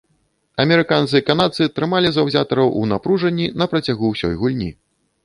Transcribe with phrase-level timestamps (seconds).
[0.63, 4.71] Амерыканцы і канадцы трымалі заўзятараў у напружанні на працягу ўсёй гульні.